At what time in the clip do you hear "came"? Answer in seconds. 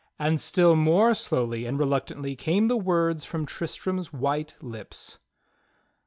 2.35-2.69